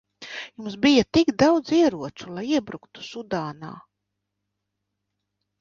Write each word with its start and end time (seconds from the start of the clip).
Jums 0.61 0.77
bija 0.85 1.03
tik 1.17 1.29
daudz 1.43 1.75
ieroču, 1.81 2.31
lai 2.39 2.45
iebruktu 2.61 3.05
Sudānā. 3.11 3.71